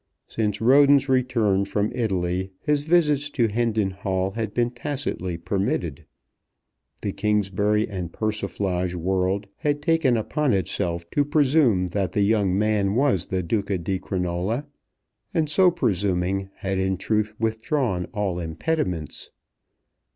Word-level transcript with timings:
Since 0.27 0.59
Roden's 0.59 1.07
return 1.07 1.63
from 1.63 1.91
Italy 1.93 2.49
his 2.59 2.87
visits 2.87 3.29
to 3.29 3.47
Hendon 3.47 3.91
Hall 3.91 4.31
had 4.31 4.51
been 4.51 4.71
tacitly 4.71 5.37
permitted. 5.37 6.05
The 7.03 7.11
Kingsbury 7.11 7.87
and 7.87 8.11
Persiflage 8.11 8.95
world 8.95 9.45
had 9.57 9.79
taken 9.79 10.17
upon 10.17 10.53
itself 10.53 11.07
to 11.11 11.23
presume 11.23 11.89
that 11.89 12.13
the 12.13 12.23
young 12.23 12.57
man 12.57 12.95
was 12.95 13.27
the 13.27 13.43
Duca 13.43 13.77
di 13.77 13.99
Crinola, 13.99 14.65
and, 15.35 15.47
so 15.47 15.69
presuming, 15.69 16.49
had 16.55 16.79
in 16.79 16.97
truth 16.97 17.35
withdrawn 17.39 18.05
all 18.05 18.39
impediments. 18.39 19.29